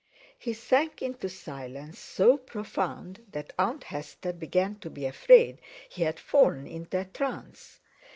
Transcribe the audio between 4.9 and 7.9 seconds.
afraid he had fallen into a trance.